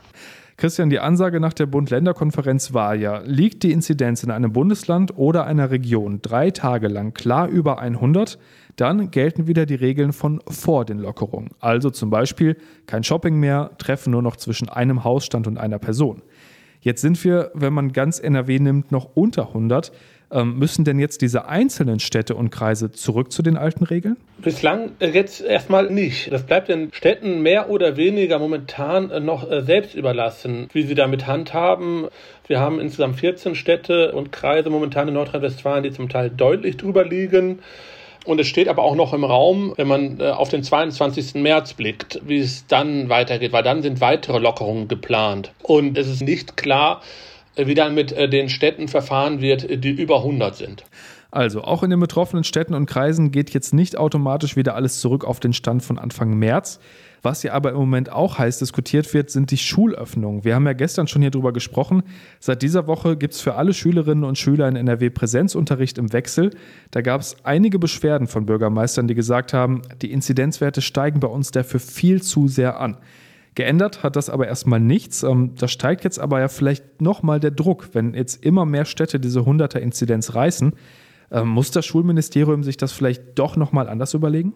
Christian, 0.57 0.89
die 0.89 1.01
Ansage 1.01 1.41
nach 1.41 1.53
der 1.53 1.67
Bund-Länder-Konferenz 1.67 2.73
war 2.73 2.95
ja, 2.95 3.23
liegt 3.25 3.65
die 3.65 3.73
Inzidenz 3.73 4.23
in 4.23 4.31
einem 4.31 4.53
Bundesland 4.53 5.17
oder 5.17 5.47
einer 5.47 5.73
Region 5.73 6.21
drei 6.23 6.53
Tage 6.53 6.87
lang 6.87 7.13
klar 7.13 7.49
über 7.49 7.81
100, 7.81 8.39
dann 8.77 9.11
gelten 9.11 9.49
wieder 9.49 9.67
die 9.67 9.75
Regeln 9.75 10.13
von 10.13 10.41
vor 10.49 10.85
den 10.85 10.99
Lockerungen. 10.99 11.51
Also 11.59 11.91
zum 11.91 12.11
Beispiel 12.11 12.57
kein 12.87 13.03
Shopping 13.03 13.39
mehr, 13.41 13.73
Treffen 13.79 14.13
nur 14.13 14.23
noch 14.23 14.37
zwischen 14.37 14.69
einem 14.69 15.03
Hausstand 15.03 15.49
und 15.49 15.59
einer 15.59 15.81
Person. 15.81 16.23
Jetzt 16.81 17.01
sind 17.01 17.23
wir, 17.25 17.51
wenn 17.55 17.73
man 17.73 17.93
ganz 17.93 18.21
NRW 18.21 18.59
nimmt, 18.61 18.93
noch 18.93 19.11
unter 19.15 19.49
100. 19.49 19.91
Ähm, 20.35 20.59
müssen 20.59 20.85
denn 20.85 20.99
jetzt 20.99 21.23
diese 21.23 21.47
einzelnen 21.47 22.01
Städte 22.01 22.35
und 22.35 22.51
Kreise 22.51 22.91
zurück 22.91 23.31
zu 23.31 23.41
den 23.41 23.57
alten 23.57 23.85
Regeln? 23.85 24.17
Bislang 24.39 24.91
äh, 24.99 25.11
jetzt 25.11 25.41
erstmal 25.41 25.89
nicht. 25.91 26.33
Das 26.33 26.43
bleibt 26.43 26.69
den 26.69 26.93
Städten 26.93 27.41
mehr 27.41 27.71
oder 27.71 27.97
weniger 27.97 28.41
momentan 28.41 29.13
äh, 29.13 29.21
noch 29.21 29.49
äh, 29.49 29.63
selbst 29.63 29.95
überlassen, 29.95 30.69
wie 30.73 30.83
sie 30.83 30.97
damit 30.97 31.29
handhaben. 31.29 32.09
Wir 32.49 32.59
haben 32.59 32.81
insgesamt 32.81 33.21
14 33.21 33.55
Städte 33.55 34.11
und 34.11 34.33
Kreise 34.33 34.71
momentan 34.71 35.07
in 35.07 35.15
Nordrhein-Westfalen, 35.15 35.85
die 35.85 35.93
zum 35.93 36.09
Teil 36.09 36.31
deutlich 36.31 36.79
drüber 36.79 37.05
liegen. 37.05 37.61
Und 38.25 38.41
es 38.41 38.49
steht 38.49 38.67
aber 38.67 38.83
auch 38.83 38.97
noch 38.97 39.13
im 39.13 39.23
Raum, 39.23 39.75
wenn 39.77 39.87
man 39.87 40.21
auf 40.21 40.49
den 40.49 40.63
22. 40.63 41.35
März 41.35 41.75
blickt, 41.75 42.23
wie 42.25 42.39
es 42.39 42.67
dann 42.67 43.11
weitergeht, 43.11 43.53
weil 43.53 43.63
dann 43.63 43.83
sind 43.83 44.01
weitere 44.01 44.39
Lockerungen 44.39 44.89
geplant. 44.89 45.53
Und 45.63 45.99
es 45.99 46.09
ist 46.09 46.23
nicht 46.23 46.57
klar, 46.57 47.03
wie 47.57 47.75
dann 47.75 47.95
mit 47.95 48.13
äh, 48.13 48.29
den 48.29 48.49
Städten 48.49 48.89
verfahren 48.89 49.41
wird, 49.41 49.85
die 49.85 49.91
über 49.91 50.19
100 50.19 50.57
sind. 50.57 50.85
Also 51.31 51.63
auch 51.63 51.83
in 51.83 51.91
den 51.91 51.99
betroffenen 51.99 52.45
Städten 52.45 52.75
und 52.75 52.87
Kreisen 52.87 53.33
geht 53.33 53.51
jetzt 53.51 53.75
nicht 53.75 53.97
automatisch 53.97 54.55
wieder 54.55 54.77
alles 54.77 55.01
zurück 55.01 55.25
auf 55.25 55.41
den 55.41 55.53
Stand 55.53 55.83
von 55.83 55.99
Anfang 55.99 56.39
März. 56.39 56.79
Was 57.23 57.43
ja 57.43 57.55
aber 57.55 57.71
im 57.71 57.77
Moment 57.77 58.13
auch 58.13 58.39
heiß 58.39 58.59
diskutiert 58.59 59.13
wird, 59.15 59.31
sind 59.31 59.51
die 59.51 59.57
Schulöffnungen. 59.57 60.45
Wir 60.45 60.55
haben 60.55 60.67
ja 60.67 60.75
gestern 60.75 61.09
schon 61.09 61.23
hier 61.23 61.33
drüber 61.33 61.53
gesprochen. 61.53 62.03
Seit 62.39 62.63
dieser 62.63 62.87
Woche 62.87 63.17
gibt 63.17 63.35
es 63.35 63.41
für 63.41 63.55
alle 63.55 63.73
Schülerinnen 63.73 64.25
und 64.25 64.39
Schüler 64.39 64.69
in 64.69 64.77
NRW 64.77 65.11
Präsenzunterricht 65.11 65.99
im 65.99 66.13
Wechsel. 66.13 66.51
Da 66.91 67.01
gab 67.01 67.23
es 67.23 67.37
einige 67.43 67.79
Beschwerden 67.79 68.29
von 68.29 68.47
Bürgermeistern, 68.47 69.09
die 69.09 69.15
gesagt 69.15 69.55
haben, 69.55 69.83
die 70.03 70.13
Inzidenzwerte 70.13 70.83
steigen 70.83 71.19
bei 71.19 71.29
uns 71.29 71.51
dafür 71.51 71.81
viel 71.81 72.23
zu 72.23 72.47
sehr 72.47 72.79
an. 72.79 72.99
Geändert 73.55 74.03
hat 74.03 74.17
das 74.17 74.31
aber 74.31 74.49
erstmal 74.49 74.81
nichts. 74.81 75.23
Ähm, 75.23 75.55
da 75.57 75.69
steigt 75.69 76.05
jetzt 76.05 76.19
aber 76.19 76.41
ja 76.41 76.49
vielleicht 76.49 77.01
nochmal 77.01 77.39
der 77.39 77.53
Druck, 77.53 77.91
wenn 77.93 78.15
jetzt 78.15 78.45
immer 78.45 78.65
mehr 78.65 78.85
Städte 78.85 79.21
diese 79.21 79.41
100er-Inzidenz 79.41 80.35
reißen. 80.35 80.75
Ähm, 81.31 81.49
muss 81.49 81.71
das 81.71 81.87
Schulministerium 81.87 82.65
sich 82.65 82.77
das 82.77 82.93
vielleicht 82.93 83.23
doch 83.37 83.57
nochmal 83.57 83.89
anders 83.89 84.15
überlegen? 84.15 84.55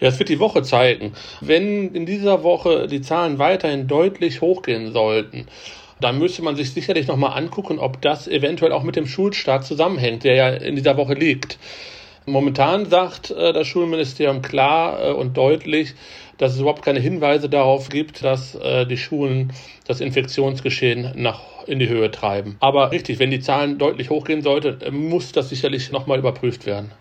Ja, 0.00 0.08
es 0.08 0.18
wird 0.18 0.30
die 0.30 0.40
Woche 0.40 0.62
zeigen. 0.62 1.12
Wenn 1.40 1.94
in 1.94 2.06
dieser 2.06 2.42
Woche 2.42 2.86
die 2.86 3.02
Zahlen 3.02 3.38
weiterhin 3.38 3.86
deutlich 3.86 4.40
hochgehen 4.40 4.92
sollten, 4.92 5.46
dann 6.00 6.18
müsste 6.18 6.42
man 6.42 6.56
sich 6.56 6.72
sicherlich 6.72 7.06
nochmal 7.06 7.38
angucken, 7.38 7.78
ob 7.78 8.00
das 8.00 8.26
eventuell 8.26 8.72
auch 8.72 8.82
mit 8.82 8.96
dem 8.96 9.06
Schulstart 9.06 9.64
zusammenhängt, 9.66 10.24
der 10.24 10.34
ja 10.34 10.48
in 10.48 10.76
dieser 10.76 10.96
Woche 10.96 11.14
liegt. 11.14 11.58
Momentan 12.30 12.86
sagt 12.86 13.30
äh, 13.30 13.52
das 13.52 13.66
Schulministerium 13.66 14.40
klar 14.40 15.08
äh, 15.08 15.12
und 15.12 15.36
deutlich, 15.36 15.94
dass 16.38 16.54
es 16.54 16.60
überhaupt 16.60 16.82
keine 16.82 17.00
Hinweise 17.00 17.48
darauf 17.48 17.88
gibt, 17.88 18.22
dass 18.24 18.54
äh, 18.54 18.86
die 18.86 18.96
Schulen 18.96 19.52
das 19.86 20.00
Infektionsgeschehen 20.00 21.12
nach 21.16 21.40
in 21.66 21.78
die 21.78 21.88
Höhe 21.88 22.10
treiben. 22.10 22.56
Aber 22.60 22.92
richtig, 22.92 23.18
wenn 23.18 23.30
die 23.30 23.40
Zahlen 23.40 23.78
deutlich 23.78 24.10
hochgehen 24.10 24.42
sollten, 24.42 24.78
muss 25.08 25.32
das 25.32 25.50
sicherlich 25.50 25.92
nochmal 25.92 26.18
überprüft 26.18 26.66
werden. 26.66 26.92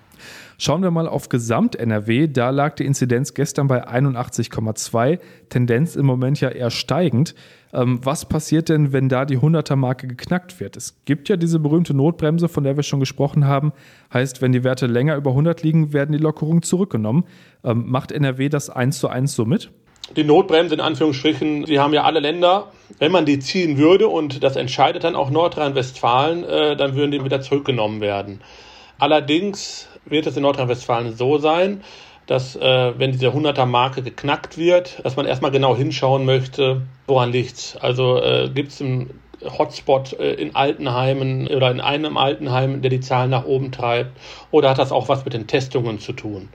Schauen 0.62 0.84
wir 0.84 0.92
mal 0.92 1.08
auf 1.08 1.30
Gesamt-NRW. 1.30 2.28
Da 2.28 2.50
lag 2.50 2.76
die 2.76 2.86
Inzidenz 2.86 3.34
gestern 3.34 3.68
bei 3.68 3.88
81,2. 3.88 5.20
Tendenz 5.48 5.96
im 5.96 6.06
Moment 6.06 6.42
ja 6.42 6.50
eher 6.50 6.70
steigend. 6.70 7.34
Ähm, 7.72 8.02
was 8.04 8.28
passiert 8.28 8.68
denn, 8.68 8.92
wenn 8.92 9.08
da 9.08 9.24
die 9.24 9.38
100er-Marke 9.38 10.08
geknackt 10.08 10.60
wird? 10.60 10.76
Es 10.76 10.98
gibt 11.06 11.30
ja 11.30 11.38
diese 11.38 11.60
berühmte 11.60 11.94
Notbremse, 11.94 12.50
von 12.50 12.66
der 12.66 12.76
wir 12.76 12.84
schon 12.84 13.00
gesprochen 13.00 13.48
haben. 13.48 13.72
Heißt, 14.14 14.42
wenn 14.42 14.52
die 14.52 14.66
Werte 14.66 14.88
länger 14.88 15.16
über 15.16 15.30
100 15.30 15.64
liegen, 15.64 15.94
werden 15.94 16.12
die 16.12 16.18
Lockerungen 16.18 16.62
zurückgenommen. 16.62 17.24
Ähm, 17.64 17.86
macht 17.88 18.12
NRW 18.12 18.50
das 18.50 18.70
eins 18.70 19.00
zu 19.00 19.08
eins 19.08 19.36
so 19.36 19.46
mit? 19.46 19.72
Die 20.18 20.26
Notbremse 20.26 20.74
in 20.76 20.82
Anführungsstrichen, 20.82 21.68
die 21.68 21.80
haben 21.80 21.94
ja 21.94 22.04
alle 22.04 22.20
Länder. 22.20 22.74
Wenn 22.98 23.14
man 23.14 23.26
die 23.26 23.40
ziehen 23.40 23.78
würde 23.78 24.10
und 24.10 24.44
das 24.44 24.58
entscheidet 24.58 25.06
dann 25.06 25.16
auch 25.16 25.30
Nordrhein-Westfalen, 25.30 26.44
äh, 26.44 26.76
dann 26.76 26.96
würden 26.96 27.12
die 27.12 27.24
wieder 27.24 27.40
zurückgenommen 27.40 28.02
werden. 28.02 28.42
Allerdings 28.98 29.88
wird 30.10 30.28
es 30.28 30.38
in 30.38 30.44
Nordrhein-Westfalen 30.44 31.16
so 31.16 31.38
sein, 31.38 31.84
dass 32.28 32.56
äh, 32.56 32.94
wenn 32.98 33.12
diese 33.12 33.30
100er-Marke 33.30 34.04
geknackt 34.04 34.58
wird, 34.58 35.04
dass 35.04 35.16
man 35.16 35.26
erstmal 35.26 35.52
genau 35.52 35.76
hinschauen 35.76 36.26
möchte, 36.26 36.84
woran 37.08 37.32
liegt's. 37.32 37.76
Also 37.78 38.22
äh, 38.22 38.50
gibt 38.54 38.72
es 38.72 38.82
einen 38.82 39.20
Hotspot 39.44 40.14
äh, 40.14 40.34
in 40.34 40.56
Altenheimen 40.56 41.48
oder 41.48 41.72
in 41.72 41.82
einem 41.82 42.18
Altenheim, 42.18 42.82
der 42.82 42.92
die 42.92 43.00
Zahlen 43.00 43.32
nach 43.32 43.46
oben 43.46 43.72
treibt, 43.72 44.12
oder 44.52 44.70
hat 44.70 44.78
das 44.78 44.92
auch 44.92 45.10
was 45.10 45.26
mit 45.26 45.34
den 45.34 45.48
Testungen 45.48 46.00
zu 46.00 46.14
tun? 46.14 46.50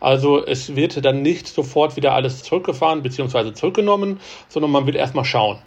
Also 0.00 0.44
es 0.44 0.76
wird 0.76 1.02
dann 1.02 1.22
nicht 1.22 1.48
sofort 1.48 1.96
wieder 1.96 2.12
alles 2.12 2.42
zurückgefahren 2.42 3.02
bzw. 3.02 3.54
zurückgenommen, 3.54 4.20
sondern 4.48 4.70
man 4.70 4.84
wird 4.84 4.96
erstmal 4.96 5.24
schauen. 5.24 5.58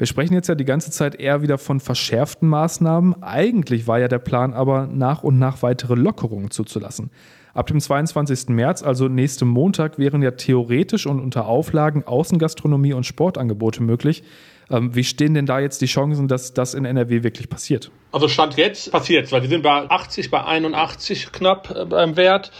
Wir 0.00 0.06
sprechen 0.06 0.32
jetzt 0.32 0.48
ja 0.48 0.54
die 0.54 0.64
ganze 0.64 0.90
Zeit 0.90 1.14
eher 1.16 1.42
wieder 1.42 1.58
von 1.58 1.78
verschärften 1.78 2.48
Maßnahmen. 2.48 3.22
Eigentlich 3.22 3.86
war 3.86 3.98
ja 3.98 4.08
der 4.08 4.18
Plan 4.18 4.54
aber, 4.54 4.86
nach 4.86 5.22
und 5.22 5.38
nach 5.38 5.62
weitere 5.62 5.94
Lockerungen 5.94 6.50
zuzulassen. 6.50 7.10
Ab 7.52 7.66
dem 7.66 7.80
22. 7.80 8.48
März, 8.48 8.82
also 8.82 9.08
nächsten 9.08 9.46
Montag, 9.46 9.98
wären 9.98 10.22
ja 10.22 10.30
theoretisch 10.30 11.06
und 11.06 11.20
unter 11.20 11.44
Auflagen 11.44 12.06
Außengastronomie 12.06 12.94
und 12.94 13.04
Sportangebote 13.04 13.82
möglich. 13.82 14.22
Ähm, 14.70 14.94
wie 14.94 15.04
stehen 15.04 15.34
denn 15.34 15.44
da 15.44 15.60
jetzt 15.60 15.82
die 15.82 15.86
Chancen, 15.86 16.28
dass 16.28 16.54
das 16.54 16.72
in 16.72 16.86
NRW 16.86 17.22
wirklich 17.22 17.50
passiert? 17.50 17.90
Also 18.10 18.26
Stand 18.26 18.56
jetzt 18.56 18.90
passiert 18.90 19.30
weil 19.30 19.42
die 19.42 19.48
sind 19.48 19.62
bei 19.62 19.90
80, 19.90 20.30
bei 20.30 20.42
81 20.42 21.30
knapp 21.30 21.76
äh, 21.76 21.84
beim 21.84 22.16
Wert. 22.16 22.52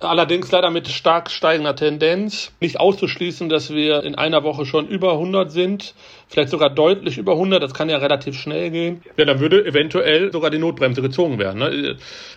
Allerdings 0.00 0.50
leider 0.52 0.70
mit 0.70 0.88
stark 0.88 1.30
steigender 1.30 1.74
Tendenz. 1.74 2.52
Nicht 2.60 2.78
auszuschließen, 2.78 3.48
dass 3.48 3.70
wir 3.70 4.02
in 4.02 4.14
einer 4.14 4.44
Woche 4.44 4.66
schon 4.66 4.86
über 4.86 5.12
100 5.12 5.50
sind, 5.50 5.94
vielleicht 6.28 6.50
sogar 6.50 6.68
deutlich 6.68 7.16
über 7.16 7.32
100. 7.32 7.62
Das 7.62 7.72
kann 7.72 7.88
ja 7.88 7.96
relativ 7.96 8.38
schnell 8.38 8.70
gehen. 8.70 9.02
Ja, 9.16 9.24
dann 9.24 9.40
würde 9.40 9.64
eventuell 9.64 10.30
sogar 10.32 10.50
die 10.50 10.58
Notbremse 10.58 11.00
gezogen 11.00 11.38
werden. 11.38 11.58
Ne? 11.60 11.96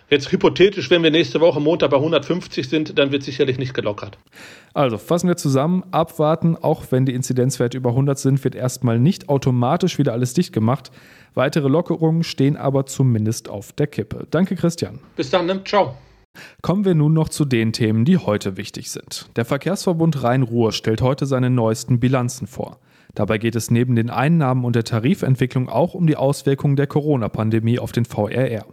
Jetzt 0.09 0.31
hypothetisch, 0.31 0.89
wenn 0.89 1.03
wir 1.03 1.11
nächste 1.11 1.41
Woche 1.41 1.59
Montag 1.59 1.89
bei 1.89 1.97
150 1.97 2.69
sind, 2.69 2.97
dann 2.97 3.11
wird 3.11 3.23
sicherlich 3.23 3.57
nicht 3.57 3.73
gelockert. 3.73 4.17
Also 4.73 4.97
fassen 4.97 5.27
wir 5.27 5.35
zusammen, 5.35 5.83
abwarten, 5.91 6.55
auch 6.55 6.85
wenn 6.91 7.05
die 7.05 7.13
Inzidenzwerte 7.13 7.77
über 7.77 7.89
100 7.89 8.17
sind, 8.17 8.43
wird 8.45 8.55
erstmal 8.55 8.99
nicht 8.99 9.27
automatisch 9.27 9.97
wieder 9.97 10.13
alles 10.13 10.33
dicht 10.33 10.53
gemacht. 10.53 10.91
Weitere 11.33 11.67
Lockerungen 11.67 12.23
stehen 12.23 12.55
aber 12.55 12.85
zumindest 12.85 13.49
auf 13.49 13.73
der 13.73 13.87
Kippe. 13.87 14.27
Danke, 14.31 14.55
Christian. 14.55 14.99
Bis 15.17 15.29
dann, 15.29 15.45
ne? 15.45 15.61
ciao. 15.65 15.95
Kommen 16.61 16.85
wir 16.85 16.95
nun 16.95 17.13
noch 17.13 17.29
zu 17.29 17.45
den 17.45 17.73
Themen, 17.73 18.05
die 18.05 18.17
heute 18.17 18.57
wichtig 18.57 18.91
sind. 18.91 19.29
Der 19.35 19.45
Verkehrsverbund 19.45 20.23
Rhein-Ruhr 20.23 20.71
stellt 20.71 21.01
heute 21.01 21.25
seine 21.25 21.49
neuesten 21.49 21.99
Bilanzen 21.99 22.47
vor. 22.47 22.79
Dabei 23.15 23.37
geht 23.37 23.55
es 23.55 23.71
neben 23.71 23.95
den 23.95 24.09
Einnahmen 24.09 24.65
und 24.65 24.75
der 24.75 24.83
Tarifentwicklung 24.83 25.69
auch 25.69 25.93
um 25.93 26.05
die 26.05 26.15
Auswirkungen 26.15 26.75
der 26.75 26.87
Corona-Pandemie 26.87 27.79
auf 27.79 27.91
den 27.91 28.05
VRR. 28.05 28.65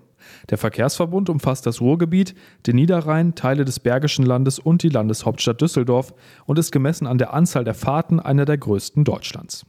Der 0.50 0.58
Verkehrsverbund 0.58 1.30
umfasst 1.30 1.66
das 1.66 1.80
Ruhrgebiet, 1.80 2.34
den 2.66 2.76
Niederrhein, 2.76 3.34
Teile 3.34 3.64
des 3.64 3.80
Bergischen 3.80 4.26
Landes 4.26 4.58
und 4.58 4.82
die 4.82 4.88
Landeshauptstadt 4.88 5.60
Düsseldorf 5.60 6.12
und 6.44 6.58
ist 6.58 6.72
gemessen 6.72 7.06
an 7.06 7.18
der 7.18 7.32
Anzahl 7.32 7.64
der 7.64 7.74
Fahrten 7.74 8.20
einer 8.20 8.44
der 8.44 8.58
größten 8.58 9.04
Deutschlands. 9.04 9.64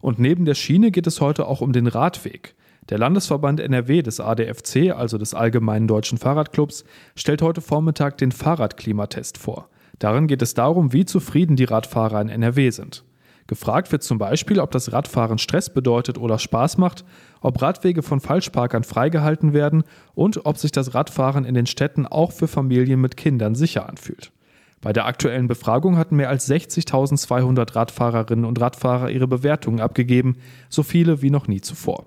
Und 0.00 0.18
neben 0.18 0.44
der 0.44 0.54
Schiene 0.54 0.90
geht 0.90 1.06
es 1.06 1.20
heute 1.20 1.46
auch 1.46 1.60
um 1.60 1.72
den 1.72 1.86
Radweg. 1.86 2.56
Der 2.88 2.98
Landesverband 2.98 3.60
NRW 3.60 4.02
des 4.02 4.18
ADFC, 4.18 4.90
also 4.90 5.16
des 5.16 5.34
Allgemeinen 5.34 5.86
Deutschen 5.86 6.18
Fahrradclubs, 6.18 6.84
stellt 7.14 7.40
heute 7.40 7.60
Vormittag 7.60 8.18
den 8.18 8.32
Fahrradklimatest 8.32 9.38
vor. 9.38 9.68
Darin 10.00 10.26
geht 10.26 10.42
es 10.42 10.54
darum, 10.54 10.92
wie 10.92 11.04
zufrieden 11.04 11.54
die 11.54 11.64
Radfahrer 11.64 12.20
in 12.20 12.28
NRW 12.28 12.70
sind. 12.70 13.04
Gefragt 13.46 13.92
wird 13.92 14.02
zum 14.02 14.18
Beispiel, 14.18 14.58
ob 14.58 14.72
das 14.72 14.92
Radfahren 14.92 15.38
Stress 15.38 15.72
bedeutet 15.72 16.18
oder 16.18 16.38
Spaß 16.38 16.78
macht, 16.78 17.04
ob 17.40 17.62
Radwege 17.62 18.02
von 18.02 18.18
Falschparkern 18.18 18.82
freigehalten 18.82 19.52
werden 19.52 19.84
und 20.14 20.44
ob 20.46 20.58
sich 20.58 20.72
das 20.72 20.94
Radfahren 20.94 21.44
in 21.44 21.54
den 21.54 21.66
Städten 21.66 22.06
auch 22.06 22.32
für 22.32 22.48
Familien 22.48 23.00
mit 23.00 23.16
Kindern 23.16 23.54
sicher 23.54 23.88
anfühlt. 23.88 24.32
Bei 24.80 24.92
der 24.92 25.06
aktuellen 25.06 25.46
Befragung 25.46 25.96
hatten 25.98 26.16
mehr 26.16 26.28
als 26.28 26.50
60.200 26.50 27.76
Radfahrerinnen 27.76 28.44
und 28.44 28.60
Radfahrer 28.60 29.10
ihre 29.10 29.28
Bewertungen 29.28 29.80
abgegeben, 29.80 30.36
so 30.68 30.82
viele 30.82 31.22
wie 31.22 31.30
noch 31.30 31.46
nie 31.46 31.60
zuvor. 31.60 32.06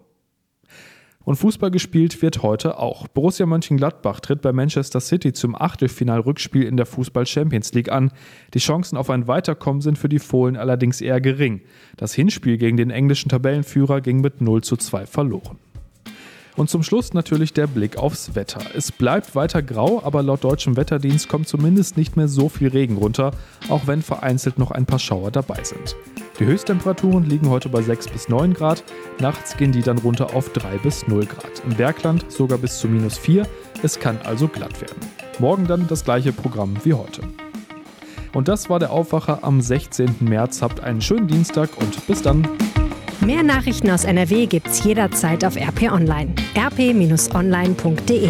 Und 1.25 1.37
Fußball 1.37 1.71
gespielt 1.71 2.21
wird 2.21 2.43
heute 2.43 2.77
auch. 2.77 3.07
Borussia 3.07 3.47
Mönchengladbach 3.47 4.19
tritt 4.19 4.41
bei 4.41 4.53
Manchester 4.53 4.99
City 4.99 5.33
zum 5.33 5.55
Achtelfinal-Rückspiel 5.55 6.63
in 6.63 6.77
der 6.77 6.85
Fußball 6.85 7.25
Champions 7.25 7.73
League 7.73 7.91
an. 7.91 8.11
Die 8.53 8.59
Chancen 8.59 8.95
auf 8.95 9.09
ein 9.09 9.27
Weiterkommen 9.27 9.81
sind 9.81 9.97
für 9.97 10.07
die 10.07 10.19
Fohlen 10.19 10.55
allerdings 10.55 11.01
eher 11.01 11.19
gering. 11.19 11.61
Das 11.97 12.13
Hinspiel 12.13 12.57
gegen 12.57 12.77
den 12.77 12.91
englischen 12.91 13.29
Tabellenführer 13.29 14.01
ging 14.01 14.21
mit 14.21 14.39
0 14.39 14.63
zu 14.63 14.77
2 14.77 15.07
verloren. 15.07 15.57
Und 16.55 16.69
zum 16.69 16.83
Schluss 16.83 17.13
natürlich 17.13 17.53
der 17.53 17.67
Blick 17.67 17.97
aufs 17.97 18.35
Wetter. 18.35 18.61
Es 18.75 18.91
bleibt 18.91 19.35
weiter 19.35 19.61
grau, 19.61 20.01
aber 20.03 20.21
laut 20.23 20.43
deutschem 20.43 20.77
Wetterdienst 20.77 21.27
kommt 21.27 21.47
zumindest 21.47 21.97
nicht 21.97 22.15
mehr 22.15 22.27
so 22.27 22.49
viel 22.49 22.69
Regen 22.69 22.97
runter, 22.97 23.31
auch 23.67 23.87
wenn 23.87 24.03
vereinzelt 24.03 24.57
noch 24.57 24.71
ein 24.71 24.85
paar 24.85 24.99
Schauer 24.99 25.31
dabei 25.31 25.63
sind. 25.63 25.95
Die 26.39 26.45
Höchsttemperaturen 26.45 27.23
liegen 27.23 27.49
heute 27.49 27.69
bei 27.69 27.81
6 27.81 28.09
bis 28.09 28.27
9 28.27 28.53
Grad, 28.53 28.83
nachts 29.21 29.55
gehen 29.55 29.71
die 29.71 29.81
dann 29.81 29.97
runter 29.99 30.35
auf 30.35 30.51
3 30.51 30.79
bis 30.79 31.07
0 31.07 31.25
Grad. 31.25 31.63
Im 31.65 31.75
Bergland 31.75 32.29
sogar 32.29 32.57
bis 32.57 32.79
zu 32.79 32.89
minus 32.89 33.17
4, 33.17 33.47
es 33.83 33.99
kann 33.99 34.17
also 34.23 34.49
glatt 34.49 34.81
werden. 34.81 34.99
Morgen 35.39 35.65
dann 35.65 35.87
das 35.87 36.03
gleiche 36.03 36.33
Programm 36.33 36.75
wie 36.83 36.93
heute. 36.93 37.21
Und 38.33 38.49
das 38.49 38.69
war 38.69 38.79
der 38.79 38.91
Aufwacher 38.91 39.39
am 39.43 39.61
16. 39.61 40.17
März. 40.19 40.61
Habt 40.61 40.81
einen 40.81 41.01
schönen 41.01 41.27
Dienstag 41.27 41.69
und 41.79 42.05
bis 42.05 42.21
dann. 42.21 42.45
Mehr 43.21 43.43
Nachrichten 43.43 43.89
aus 43.89 44.03
NRW 44.03 44.45
gibt's 44.45 44.83
jederzeit 44.83 45.45
auf 45.45 45.55
RP 45.55 45.89
Online. 45.89 46.35
rp-online.de 46.57 48.29